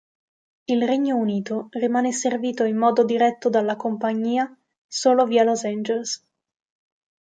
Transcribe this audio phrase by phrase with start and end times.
[0.65, 4.51] Il Regno Unito rimane servito in modo diretto dalla compagnia
[4.87, 6.27] solo via Los Angeles.